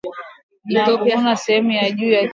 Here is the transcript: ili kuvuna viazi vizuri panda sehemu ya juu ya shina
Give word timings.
ili 0.69 0.79
kuvuna 0.79 0.85
viazi 0.85 0.91
vizuri 0.91 1.11
panda 1.15 1.35
sehemu 1.35 1.71
ya 1.71 1.91
juu 1.91 2.11
ya 2.11 2.19
shina 2.21 2.29